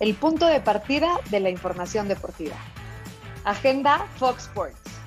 el 0.00 0.14
punto 0.14 0.46
de 0.46 0.60
partida 0.60 1.20
de 1.30 1.40
la 1.40 1.50
información 1.50 2.08
deportiva. 2.08 2.56
Agenda 3.44 4.06
Fox 4.16 4.44
Sports. 4.44 4.98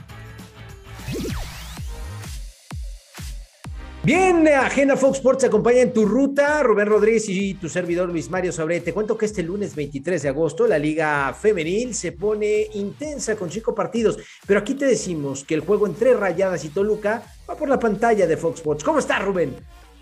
Bien, 4.04 4.48
Agenda 4.48 4.98
Fox 4.98 5.18
Sports 5.18 5.44
acompaña 5.44 5.82
en 5.82 5.94
tu 5.94 6.06
ruta. 6.06 6.64
Rubén 6.64 6.88
Rodríguez 6.88 7.30
y 7.30 7.54
tu 7.54 7.70
servidor 7.70 8.10
Luis 8.10 8.32
Mario 8.32 8.52
Sobre. 8.52 8.82
Te 8.82 8.94
cuento 8.94 9.16
que 9.16 9.28
este 9.28 9.44
lunes 9.44 9.76
23 9.76 10.24
de 10.24 10.30
agosto 10.30 10.66
la 10.66 10.80
Liga 10.80 11.36
Femenil 11.40 11.94
se 11.94 12.14
pone 12.14 12.68
intensa 12.74 13.36
con 13.36 13.52
cinco 13.52 13.76
partidos. 13.76 14.18
Pero 14.48 14.60
aquí 14.60 14.74
te 14.74 14.86
decimos 14.86 15.44
que 15.44 15.54
el 15.54 15.62
juego 15.62 15.86
entre 15.86 16.16
Rayadas 16.16 16.66
y 16.66 16.70
Toluca 16.70 17.22
va 17.48 17.56
por 17.56 17.70
la 17.70 17.78
pantalla 17.78 18.26
de 18.26 18.38
Fox 18.38 18.56
Sports. 18.56 18.84
¿Cómo 18.84 18.98
estás, 18.98 19.24
Rubén? 19.24 19.56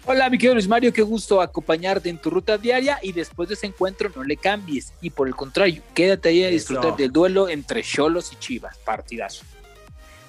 Hola, 0.05 0.29
mi 0.29 0.37
querido 0.37 0.55
Luis 0.55 0.67
Mario, 0.67 0.91
qué 0.93 1.01
gusto 1.01 1.41
acompañarte 1.41 2.09
en 2.09 2.17
tu 2.17 2.29
ruta 2.29 2.57
diaria 2.57 2.99
y 3.01 3.11
después 3.11 3.49
de 3.49 3.55
ese 3.55 3.67
encuentro 3.67 4.09
no 4.15 4.23
le 4.23 4.37
cambies 4.37 4.93
y 5.01 5.09
por 5.09 5.27
el 5.27 5.35
contrario, 5.35 5.83
quédate 5.93 6.29
ahí 6.29 6.43
a 6.43 6.49
disfrutar 6.49 6.95
del 6.95 7.11
duelo 7.11 7.49
entre 7.49 7.83
Cholos 7.83 8.31
y 8.33 8.37
Chivas, 8.37 8.77
partidazo. 8.79 9.43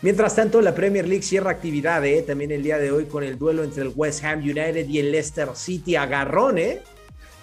Mientras 0.03 0.35
tanto, 0.35 0.61
la 0.61 0.75
Premier 0.75 1.07
League 1.07 1.23
cierra 1.23 1.51
actividad, 1.51 2.05
¿eh? 2.07 2.23
también 2.23 2.51
el 2.51 2.63
día 2.63 2.79
de 2.79 2.91
hoy 2.91 3.05
con 3.05 3.23
el 3.23 3.39
duelo 3.39 3.63
entre 3.63 3.83
el 3.83 3.93
West 3.95 4.25
Ham 4.25 4.41
United 4.41 4.89
y 4.89 4.99
el 4.99 5.13
Leicester 5.13 5.51
City. 5.55 5.95
Agarrón, 5.95 6.57
¿eh? 6.57 6.81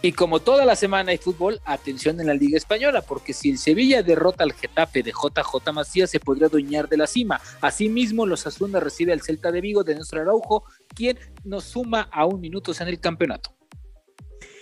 Y 0.02 0.12
como 0.12 0.40
toda 0.40 0.64
la 0.64 0.76
semana 0.76 1.12
hay 1.12 1.18
fútbol, 1.18 1.60
atención 1.66 2.20
en 2.20 2.28
la 2.28 2.36
Liga 2.36 2.56
Española, 2.56 3.02
porque 3.02 3.34
si 3.34 3.50
el 3.50 3.58
Sevilla 3.58 4.04
derrota 4.04 4.44
al 4.44 4.54
Getafe 4.54 5.02
de 5.02 5.12
JJ 5.12 5.72
Macías, 5.74 6.12
se 6.12 6.20
podría 6.20 6.48
adueñar 6.48 6.88
de 6.88 6.98
la 6.98 7.08
cima. 7.08 7.42
Asimismo, 7.62 8.28
los 8.28 8.46
Asuna 8.46 8.80
recibe 8.80 9.12
al 9.12 9.22
Celta 9.22 9.52
de 9.52 9.60
Vigo 9.60 9.84
de 9.84 9.96
nuestro 9.96 10.22
Araujo, 10.22 10.66
quien 10.94 11.18
nos 11.44 11.64
suma 11.64 12.10
a 12.12 12.26
un 12.26 12.40
minuto 12.40 12.74
en 12.80 12.88
el 12.88 13.00
campeonato. 13.00 13.56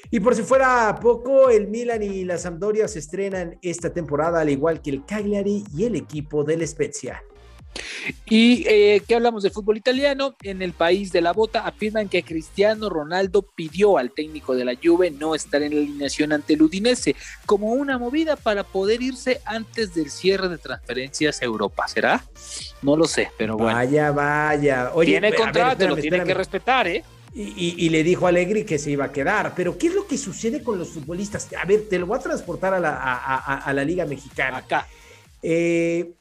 Y 0.10 0.22
por 0.22 0.36
si 0.36 0.44
fuera 0.44 0.98
poco, 1.02 1.50
el 1.50 1.68
Milan 1.68 2.02
y 2.02 2.24
la 2.24 2.38
Sampdoria 2.38 2.88
se 2.88 3.00
estrenan 3.00 3.58
esta 3.62 3.92
temporada, 3.92 4.40
al 4.40 4.50
igual 4.50 4.82
que 4.82 4.92
el 4.92 5.06
Cagliari 5.06 5.66
y 5.76 5.84
el 5.84 5.96
equipo 5.96 6.46
del 6.46 6.66
Spezia. 6.66 7.22
Y 8.26 8.66
eh, 8.68 9.02
¿qué 9.08 9.16
hablamos 9.16 9.44
del 9.44 9.52
fútbol 9.52 9.78
italiano? 9.78 10.36
En 10.44 10.62
el 10.62 10.74
país 10.74 11.12
de 11.12 11.22
la 11.22 11.34
bota 11.34 11.66
afirman 11.66 12.10
que 12.10 12.24
Cristiano 12.24 12.90
Ronaldo 12.90 13.42
pidió 13.42 13.98
al 13.98 14.12
técnico 14.12 14.56
de 14.56 14.66
la 14.66 14.76
Juve 14.82 15.12
no 15.12 15.36
estar 15.36 15.62
en 15.62 15.76
la 15.76 15.82
alineación 15.82 16.34
ante 16.34 16.54
el 16.54 16.62
Udinese 16.62 17.16
como 17.46 17.68
una 17.68 17.98
movida 17.98 18.36
para 18.36 18.64
poder 18.64 19.02
irse 19.02 19.42
antes 19.46 19.94
del 19.94 20.10
cierre 20.10 20.50
de 20.50 20.58
transferencias 20.58 21.42
a 21.42 21.46
Europa. 21.46 21.88
¿Será? 21.88 22.24
No 22.82 22.96
lo 22.96 23.06
sé, 23.06 23.32
pero 23.38 23.58
bueno. 23.58 23.76
Vaya, 23.76 24.12
vaya. 24.12 24.92
Oye, 24.94 25.12
tiene 25.12 25.34
contrato, 25.34 25.88
lo 25.88 25.96
tiene 25.96 26.24
que 26.24 26.34
respetar, 26.34 26.88
¿eh? 26.88 27.04
Y, 27.38 27.90
le 27.90 28.02
dijo 28.04 28.28
a 28.28 28.30
Allegri 28.30 28.64
que 28.64 28.80
se 28.80 28.92
iba 28.92 29.06
a 29.06 29.12
quedar. 29.12 29.54
Pero, 29.56 29.78
¿qué 29.78 29.88
es 29.88 29.94
lo 29.94 30.08
que 30.08 30.18
sucede 30.18 30.64
con 30.64 30.80
los 30.80 30.90
futbolistas? 30.90 31.50
A 31.62 31.66
ver, 31.66 31.90
te 31.90 32.00
lo 32.00 32.06
voy 32.06 32.18
a 32.18 32.22
transportar 32.22 32.74
a 32.74 32.80
la, 32.80 32.96
a 32.96 33.74
la 33.74 33.84
Liga 33.84 34.06
Mexicana. 34.06 34.58
Acá. 34.58 34.88
Eh, 35.48 36.14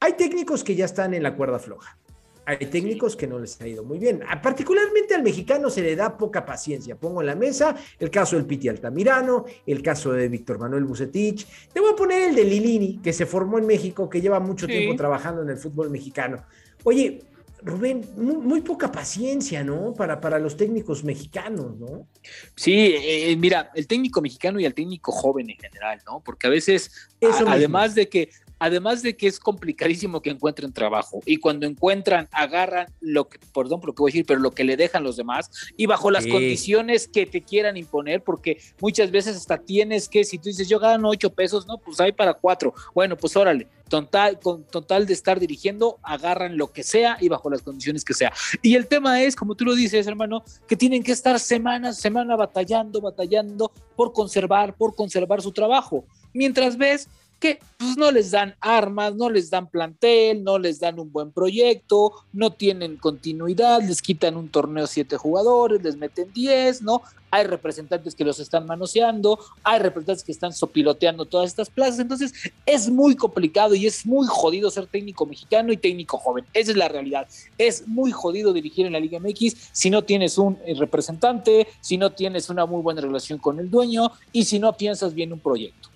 hay 0.00 0.14
técnicos 0.14 0.64
que 0.64 0.74
ya 0.74 0.86
están 0.86 1.14
en 1.14 1.22
la 1.22 1.36
cuerda 1.36 1.58
floja. 1.58 1.98
Hay 2.46 2.56
técnicos 2.56 3.14
que 3.14 3.26
no 3.26 3.38
les 3.38 3.60
ha 3.60 3.68
ido 3.68 3.84
muy 3.84 3.98
bien. 3.98 4.22
Particularmente 4.42 5.14
al 5.14 5.22
mexicano 5.22 5.70
se 5.70 5.82
le 5.82 5.94
da 5.94 6.16
poca 6.16 6.44
paciencia. 6.44 6.96
Pongo 6.96 7.20
en 7.20 7.26
la 7.26 7.36
mesa 7.36 7.76
el 7.98 8.10
caso 8.10 8.34
del 8.34 8.46
Piti 8.46 8.68
Altamirano, 8.68 9.44
el 9.66 9.82
caso 9.82 10.12
de 10.12 10.28
Víctor 10.28 10.58
Manuel 10.58 10.84
Bucetich. 10.84 11.46
Te 11.72 11.78
voy 11.78 11.92
a 11.92 11.96
poner 11.96 12.30
el 12.30 12.34
de 12.34 12.44
Lilini, 12.44 12.98
que 12.98 13.12
se 13.12 13.26
formó 13.26 13.58
en 13.58 13.66
México, 13.66 14.08
que 14.08 14.20
lleva 14.20 14.40
mucho 14.40 14.66
tiempo 14.66 14.96
trabajando 14.96 15.42
en 15.42 15.50
el 15.50 15.58
fútbol 15.58 15.90
mexicano. 15.90 16.42
Oye, 16.82 17.22
Rubén, 17.62 18.04
muy, 18.16 18.62
poca 18.62 18.90
paciencia, 18.90 19.62
¿no? 19.62 19.92
Para, 19.92 20.18
para 20.20 20.38
los 20.38 20.56
técnicos 20.56 21.04
mexicanos, 21.04 21.78
¿no? 21.78 22.08
Sí, 22.56 22.94
eh, 22.96 23.36
mira, 23.36 23.70
el 23.74 23.86
técnico 23.86 24.22
mexicano 24.22 24.58
y 24.58 24.64
el 24.64 24.74
técnico 24.74 25.12
joven 25.12 25.50
en 25.50 25.58
general, 25.58 26.00
¿no? 26.06 26.20
Porque 26.24 26.46
a 26.46 26.50
veces, 26.50 27.10
además 27.46 27.94
de 27.94 28.08
que 28.08 28.30
Además 28.60 29.02
de 29.02 29.16
que 29.16 29.26
es 29.26 29.40
complicadísimo 29.40 30.20
que 30.20 30.30
encuentren 30.30 30.72
trabajo 30.72 31.22
y 31.26 31.38
cuando 31.38 31.66
encuentran, 31.66 32.28
agarran 32.30 32.86
lo 33.00 33.28
que, 33.28 33.38
perdón 33.52 33.80
por 33.80 33.88
lo 33.88 33.94
que 33.94 34.02
voy 34.02 34.10
a 34.10 34.12
decir, 34.12 34.26
pero 34.26 34.38
lo 34.38 34.52
que 34.52 34.64
le 34.64 34.76
dejan 34.76 35.02
los 35.02 35.16
demás 35.16 35.50
y 35.76 35.86
bajo 35.86 36.10
las 36.10 36.26
condiciones 36.26 37.08
que 37.08 37.24
te 37.26 37.40
quieran 37.40 37.76
imponer, 37.76 38.22
porque 38.22 38.60
muchas 38.80 39.10
veces 39.10 39.36
hasta 39.36 39.58
tienes 39.58 40.08
que, 40.08 40.24
si 40.24 40.38
tú 40.38 40.50
dices 40.50 40.68
yo 40.68 40.78
gano 40.78 41.08
ocho 41.08 41.30
pesos, 41.30 41.66
no, 41.66 41.78
pues 41.78 42.00
hay 42.00 42.12
para 42.12 42.34
cuatro. 42.34 42.74
Bueno, 42.94 43.16
pues 43.16 43.34
órale, 43.34 43.66
total, 43.88 44.38
con 44.38 44.64
total 44.64 45.06
de 45.06 45.14
estar 45.14 45.40
dirigiendo, 45.40 45.98
agarran 46.02 46.56
lo 46.56 46.72
que 46.72 46.82
sea 46.82 47.16
y 47.20 47.28
bajo 47.28 47.50
las 47.50 47.62
condiciones 47.62 48.04
que 48.04 48.14
sea. 48.14 48.32
Y 48.62 48.74
el 48.74 48.86
tema 48.86 49.22
es, 49.22 49.36
como 49.36 49.54
tú 49.54 49.64
lo 49.64 49.74
dices, 49.74 50.06
hermano, 50.06 50.44
que 50.68 50.76
tienen 50.76 51.02
que 51.02 51.12
estar 51.12 51.40
semanas, 51.40 51.98
semana 51.98 52.36
batallando, 52.36 53.00
batallando 53.00 53.72
por 53.96 54.12
conservar, 54.12 54.74
por 54.74 54.94
conservar 54.94 55.42
su 55.42 55.52
trabajo. 55.52 56.04
Mientras 56.32 56.76
ves 56.76 57.08
que 57.40 57.58
pues 57.78 57.96
no 57.96 58.12
les 58.12 58.30
dan 58.30 58.54
armas, 58.60 59.16
no 59.16 59.30
les 59.30 59.50
dan 59.50 59.68
plantel, 59.68 60.44
no 60.44 60.58
les 60.58 60.78
dan 60.78 61.00
un 61.00 61.10
buen 61.10 61.32
proyecto, 61.32 62.12
no 62.32 62.52
tienen 62.52 62.98
continuidad, 62.98 63.80
les 63.82 64.02
quitan 64.02 64.36
un 64.36 64.50
torneo 64.50 64.86
siete 64.86 65.16
jugadores, 65.16 65.82
les 65.82 65.96
meten 65.96 66.30
diez, 66.32 66.82
¿no? 66.82 67.02
Hay 67.32 67.44
representantes 67.44 68.14
que 68.14 68.24
los 68.24 68.40
están 68.40 68.66
manoseando, 68.66 69.38
hay 69.62 69.78
representantes 69.78 70.24
que 70.24 70.32
están 70.32 70.52
sopiloteando 70.52 71.24
todas 71.24 71.48
estas 71.48 71.70
plazas, 71.70 72.00
entonces 72.00 72.32
es 72.66 72.90
muy 72.90 73.16
complicado 73.16 73.74
y 73.74 73.86
es 73.86 74.04
muy 74.04 74.26
jodido 74.28 74.70
ser 74.70 74.86
técnico 74.86 75.24
mexicano 75.24 75.72
y 75.72 75.76
técnico 75.78 76.18
joven, 76.18 76.44
esa 76.52 76.72
es 76.72 76.76
la 76.76 76.88
realidad, 76.88 77.28
es 77.56 77.88
muy 77.88 78.12
jodido 78.12 78.52
dirigir 78.52 78.84
en 78.84 78.92
la 78.92 79.00
Liga 79.00 79.18
MX 79.20 79.70
si 79.72 79.88
no 79.88 80.02
tienes 80.02 80.36
un 80.36 80.58
eh, 80.66 80.74
representante, 80.74 81.68
si 81.80 81.96
no 81.96 82.10
tienes 82.10 82.50
una 82.50 82.66
muy 82.66 82.82
buena 82.82 83.00
relación 83.00 83.38
con 83.38 83.58
el 83.58 83.70
dueño 83.70 84.10
y 84.32 84.44
si 84.44 84.58
no 84.58 84.76
piensas 84.76 85.14
bien 85.14 85.32
un 85.32 85.38
proyecto. 85.40 85.89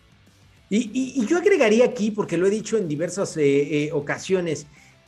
Y, 0.70 1.25
yo 1.26 1.38
agregaría 1.38 1.84
aquí, 1.84 2.10
porque 2.10 2.36
lo 2.36 2.47
he 2.47 2.50
dicho 2.50 2.76
en 2.76 2.88
diversas 2.88 3.36
eh, 3.36 3.42
eh, 3.84 3.91
ocasiones, 3.92 4.66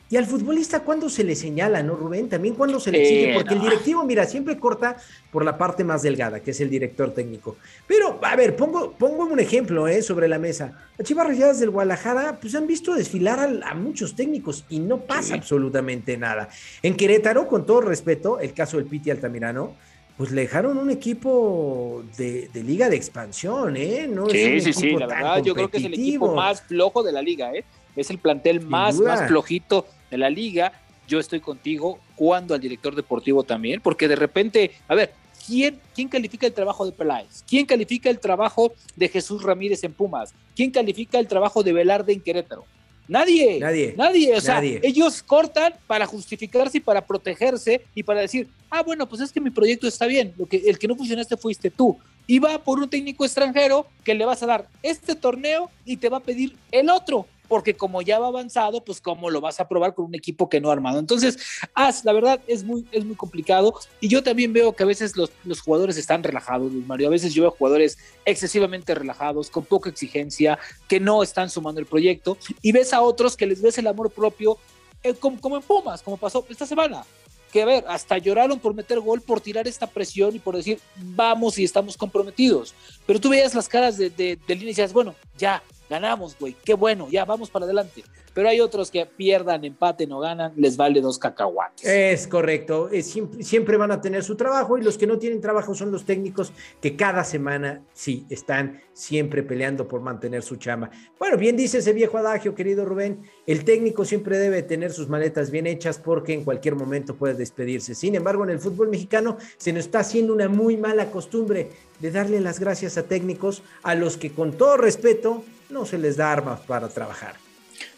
y 0.09 0.15
al 0.15 0.25
futbolista, 0.25 0.81
¿cuándo 0.83 1.09
se 1.09 1.25
le 1.25 1.35
señala, 1.35 1.83
no, 1.83 1.95
Rubén? 1.95 2.29
También 2.29 2.55
cuando 2.55 2.79
se 2.79 2.91
le 2.91 3.01
exige, 3.01 3.33
porque 3.33 3.55
el 3.55 3.59
directivo, 3.59 4.05
mira, 4.05 4.25
siempre 4.25 4.57
corta 4.57 4.95
por 5.31 5.43
la 5.43 5.57
parte 5.57 5.83
más 5.83 6.01
delgada, 6.01 6.39
que 6.39 6.51
es 6.51 6.61
el 6.61 6.69
director 6.69 7.13
técnico. 7.13 7.57
Pero, 7.85 8.17
a 8.23 8.35
ver, 8.37 8.55
pongo, 8.55 8.93
pongo 8.93 9.25
un 9.25 9.39
ejemplo 9.39 9.85
eh, 9.85 10.01
sobre 10.01 10.29
la 10.29 10.39
mesa. 10.39 10.71
Las 10.97 11.05
Chivas 11.05 11.27
Rayadas 11.27 11.59
del 11.59 11.71
Guadalajara, 11.71 12.39
pues 12.39 12.55
han 12.55 12.67
visto 12.67 12.93
desfilar 12.93 13.59
a, 13.61 13.73
muchos 13.75 14.15
técnicos 14.15 14.63
y 14.69 14.79
no 14.79 15.01
pasa 15.01 15.35
absolutamente 15.35 16.15
nada. 16.15 16.47
En 16.81 16.95
Querétaro, 16.95 17.45
con 17.47 17.65
todo 17.65 17.81
respeto, 17.81 18.39
el 18.39 18.53
caso 18.53 18.77
del 18.77 18.85
Piti 18.85 19.11
Altamirano, 19.11 19.75
pues 20.17 20.31
le 20.31 20.41
dejaron 20.41 20.79
un 20.79 20.89
equipo 20.89 22.03
de, 22.17 22.49
liga 22.55 22.89
de 22.89 22.95
expansión, 22.95 23.77
¿eh? 23.77 24.07
No 24.09 24.27
sí, 24.27 24.59
sí, 24.61 24.73
sí, 24.73 24.91
la 24.93 25.05
verdad, 25.05 25.43
yo 25.43 25.53
creo 25.53 25.69
que 25.69 25.77
es 25.77 25.85
el 25.85 25.93
equipo 25.93 26.33
más 26.33 26.61
flojo 26.63 27.03
de 27.03 27.11
la 27.11 27.21
liga, 27.21 27.53
¿eh? 27.53 27.63
Es 27.95 28.09
el 28.09 28.17
plantel 28.17 28.61
más, 28.61 28.99
más 28.99 29.27
flojito 29.27 29.85
de 30.09 30.17
la 30.17 30.29
liga. 30.29 30.73
Yo 31.07 31.19
estoy 31.19 31.39
contigo, 31.39 31.99
cuando 32.15 32.55
al 32.55 32.59
director 32.59 32.95
deportivo 32.95 33.43
también, 33.43 33.79
porque 33.79 34.07
de 34.07 34.15
repente, 34.15 34.71
a 34.87 34.95
ver, 34.95 35.13
¿quién, 35.45 35.79
¿quién 35.93 36.09
califica 36.09 36.47
el 36.47 36.53
trabajo 36.53 36.85
de 36.85 36.91
Peláez? 36.91 37.43
¿Quién 37.47 37.67
califica 37.67 38.09
el 38.09 38.19
trabajo 38.19 38.73
de 38.95 39.09
Jesús 39.09 39.43
Ramírez 39.43 39.83
en 39.83 39.93
Pumas? 39.93 40.33
¿Quién 40.55 40.71
califica 40.71 41.19
el 41.19 41.27
trabajo 41.27 41.61
de 41.61 41.73
Velarde 41.73 42.13
en 42.13 42.21
Querétaro? 42.21 42.65
Nadie. 43.07 43.59
Nadie. 43.59 43.93
Nadie. 43.97 44.35
O 44.35 44.41
sea, 44.41 44.61
ellos 44.63 45.23
cortan 45.23 45.73
para 45.87 46.05
justificarse 46.05 46.77
y 46.77 46.81
para 46.81 47.05
protegerse 47.05 47.81
y 47.95 48.03
para 48.03 48.21
decir, 48.21 48.47
ah, 48.69 48.83
bueno, 48.83 49.07
pues 49.07 49.21
es 49.21 49.31
que 49.31 49.39
mi 49.39 49.49
proyecto 49.49 49.87
está 49.87 50.05
bien. 50.05 50.33
Lo 50.37 50.45
que, 50.45 50.57
el 50.57 50.77
que 50.77 50.87
no 50.87 50.95
funcionaste 50.95 51.37
fuiste 51.37 51.69
tú. 51.69 51.97
Y 52.25 52.39
va 52.39 52.61
por 52.61 52.79
un 52.79 52.89
técnico 52.89 53.23
extranjero 53.23 53.87
que 54.03 54.13
le 54.13 54.25
vas 54.25 54.43
a 54.43 54.47
dar 54.47 54.67
este 54.83 55.15
torneo 55.15 55.69
y 55.85 55.97
te 55.97 56.09
va 56.09 56.17
a 56.17 56.21
pedir 56.21 56.55
el 56.71 56.89
otro 56.89 57.25
porque 57.47 57.75
como 57.75 58.01
ya 58.01 58.19
va 58.19 58.27
avanzado, 58.27 58.83
pues 58.83 59.01
cómo 59.01 59.29
lo 59.29 59.41
vas 59.41 59.59
a 59.59 59.67
probar 59.67 59.93
con 59.93 60.05
un 60.05 60.15
equipo 60.15 60.49
que 60.49 60.59
no 60.59 60.69
ha 60.69 60.73
armado. 60.73 60.99
Entonces, 60.99 61.37
as, 61.73 62.05
la 62.05 62.13
verdad 62.13 62.39
es 62.47 62.63
muy, 62.63 62.85
es 62.91 63.05
muy 63.05 63.15
complicado 63.15 63.73
y 63.99 64.07
yo 64.07 64.23
también 64.23 64.53
veo 64.53 64.73
que 64.73 64.83
a 64.83 64.85
veces 64.85 65.15
los, 65.15 65.31
los 65.43 65.61
jugadores 65.61 65.97
están 65.97 66.23
relajados, 66.23 66.71
Mario. 66.71 67.07
A 67.07 67.11
veces 67.11 67.33
yo 67.33 67.43
veo 67.43 67.51
jugadores 67.51 67.97
excesivamente 68.25 68.93
relajados, 68.95 69.49
con 69.49 69.65
poca 69.65 69.89
exigencia, 69.89 70.59
que 70.87 70.99
no 70.99 71.23
están 71.23 71.49
sumando 71.49 71.79
el 71.79 71.85
proyecto 71.85 72.37
y 72.61 72.71
ves 72.71 72.93
a 72.93 73.01
otros 73.01 73.37
que 73.37 73.45
les 73.45 73.61
ves 73.61 73.77
el 73.77 73.87
amor 73.87 74.11
propio, 74.11 74.57
eh, 75.03 75.13
como, 75.13 75.39
como 75.39 75.57
en 75.57 75.63
Pumas, 75.63 76.01
como 76.01 76.17
pasó 76.17 76.45
esta 76.49 76.65
semana 76.65 77.03
que 77.51 77.61
a 77.61 77.65
ver, 77.65 77.85
hasta 77.87 78.17
lloraron 78.17 78.59
por 78.59 78.73
meter 78.73 78.99
gol, 78.99 79.21
por 79.21 79.41
tirar 79.41 79.67
esta 79.67 79.87
presión 79.87 80.35
y 80.35 80.39
por 80.39 80.55
decir, 80.55 80.79
vamos 80.95 81.57
y 81.57 81.63
estamos 81.63 81.95
comprometidos. 81.95 82.73
Pero 83.05 83.19
tú 83.19 83.29
veías 83.29 83.55
las 83.55 83.69
caras 83.69 83.97
de, 83.97 84.09
de, 84.09 84.37
de 84.47 84.53
y 84.53 84.65
decías, 84.65 84.93
bueno, 84.93 85.15
ya, 85.37 85.63
ganamos, 85.89 86.37
güey, 86.39 86.55
qué 86.63 86.73
bueno, 86.73 87.07
ya 87.09 87.25
vamos 87.25 87.49
para 87.49 87.65
adelante. 87.65 88.03
Pero 88.33 88.49
hay 88.49 88.59
otros 88.59 88.91
que 88.91 89.03
pierdan, 89.07 89.65
empaten 89.65 90.11
o 90.11 90.19
ganan, 90.19 90.53
les 90.55 90.77
vale 90.77 91.01
dos 91.01 91.17
cacahuates. 91.17 91.83
Es 91.83 92.27
correcto, 92.27 92.87
siempre 93.01 93.77
van 93.77 93.91
a 93.91 93.99
tener 93.99 94.23
su 94.23 94.35
trabajo 94.35 94.77
y 94.77 94.83
los 94.83 94.95
que 94.95 95.07
no 95.07 95.17
tienen 95.17 95.41
trabajo 95.41 95.73
son 95.73 95.91
los 95.91 96.05
técnicos 96.05 96.51
que 96.79 96.95
cada 96.95 97.23
semana 97.23 97.81
sí 97.93 98.27
están 98.29 98.79
siempre 98.93 99.41
peleando 99.41 99.87
por 99.87 100.01
mantener 100.01 100.43
su 100.43 100.57
chamba. 100.57 100.91
Bueno, 101.17 101.35
bien 101.37 101.57
dice 101.57 101.79
ese 101.79 101.93
viejo 101.93 102.19
adagio, 102.19 102.53
querido 102.53 102.85
Rubén, 102.85 103.23
el 103.47 103.63
técnico 103.63 104.05
siempre 104.05 104.37
debe 104.37 104.61
tener 104.61 104.91
sus 104.91 105.09
maletas 105.09 105.49
bien 105.49 105.65
hechas 105.65 105.97
porque 105.97 106.33
en 106.33 106.43
cualquier 106.43 106.75
momento 106.75 107.15
puede 107.15 107.33
despedirse. 107.33 107.95
Sin 107.95 108.13
embargo, 108.13 108.43
en 108.43 108.51
el 108.51 108.59
fútbol 108.59 108.89
mexicano 108.89 109.37
se 109.57 109.73
nos 109.73 109.85
está 109.85 109.99
haciendo 109.99 110.33
una 110.33 110.47
muy 110.47 110.77
mala 110.77 111.09
costumbre 111.09 111.71
de 111.99 112.11
darle 112.11 112.39
las 112.41 112.59
gracias 112.59 112.97
a 112.97 113.03
técnicos 113.03 113.63
a 113.83 113.95
los 113.95 114.17
que 114.17 114.31
con 114.31 114.53
todo 114.53 114.77
respeto 114.77 115.43
no 115.69 115.85
se 115.85 115.97
les 115.97 116.17
da 116.17 116.31
armas 116.31 116.59
para 116.61 116.89
trabajar. 116.89 117.35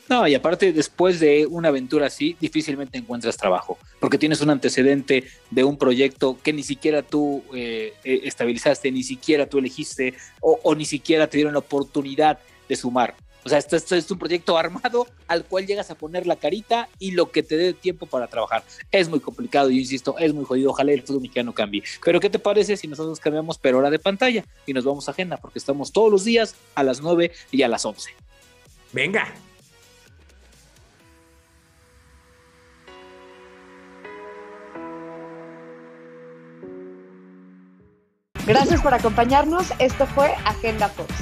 No, 0.10 0.28
y 0.28 0.34
aparte 0.34 0.74
después 0.74 1.20
de 1.20 1.46
una 1.46 1.68
aventura 1.68 2.08
así, 2.08 2.36
difícilmente 2.40 2.98
encuentras 2.98 3.38
trabajo, 3.38 3.78
porque 4.00 4.18
tienes 4.18 4.42
un 4.42 4.50
antecedente 4.50 5.24
de 5.52 5.64
un 5.64 5.78
proyecto 5.78 6.40
que 6.42 6.52
ni 6.52 6.64
siquiera 6.64 7.04
tú 7.04 7.44
eh, 7.54 7.94
eh, 8.04 8.22
estabilizaste, 8.24 8.92
ni 8.92 9.04
siquiera 9.04 9.46
tú 9.46 9.60
elegiste 9.60 10.16
o, 10.42 10.74
ni 10.74 10.86
siquiera 10.86 11.28
te 11.28 11.38
dieron 11.38 11.54
la 11.54 11.60
oportunidad 11.60 12.40
de 12.68 12.76
sumar. 12.76 13.14
O 13.46 13.50
sea, 13.50 13.58
esto, 13.58 13.96
es 13.96 14.12
un 14.12 14.20
proyecto 14.20 14.58
armado 14.58 15.08
al 15.28 15.46
cual 15.46 15.66
llegas 15.66 15.90
a 15.92 15.96
poner 15.96 16.28
la 16.28 16.36
carita 16.36 16.90
y 17.00 17.12
lo 17.12 17.32
que 17.32 17.42
te 17.42 17.58
dé 17.58 17.74
tiempo 17.74 18.06
para 18.06 18.28
trabajar. 18.28 18.64
Es 18.92 19.10
muy 19.10 19.20
complicado, 19.20 19.70
yo 19.70 19.78
insisto, 19.78 20.18
es 20.18 20.34
muy 20.34 20.46
jodido. 20.46 20.72
Ojalá 20.72 20.92
el 20.92 21.04
fútbol 21.04 21.22
mexicano 21.22 21.54
cambie. 21.54 21.84
Pero, 22.04 22.20
¿qué 22.20 22.30
te 22.30 22.40
parece 22.40 22.76
si 22.78 22.88
nosotros 22.88 23.20
cambiamos 23.20 23.58
pero 23.58 23.78
hora 23.78 23.90
de 23.90 24.00
pantalla 24.00 24.44
y 24.66 24.74
nos 24.74 24.84
vamos 24.84 25.08
a 25.08 25.12
agenda? 25.12 25.38
Porque 25.38 25.60
estamos 25.60 25.92
todos 25.92 26.12
los 26.12 26.26
días 26.26 26.56
a 26.76 26.84
las 26.84 27.02
9 27.02 27.32
y 27.52 27.62
a 27.62 27.68
las 27.68 27.86
11. 27.86 28.12
Venga. 28.92 29.34
Gracias 38.46 38.82
por 38.82 38.96
acompañarnos. 38.96 39.68
Esto 39.78 40.08
fue 40.08 40.34
Agenda 40.44 40.90
Fox. 40.90 41.14